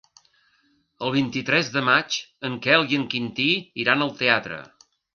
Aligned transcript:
El 1.07 1.13
vint-i-tres 1.15 1.69
de 1.77 1.85
maig 1.91 2.19
en 2.51 2.57
Quel 2.67 2.89
i 2.95 3.01
en 3.03 3.07
Quintí 3.15 3.49
iran 3.85 4.07
al 4.09 4.15
teatre. 4.25 4.63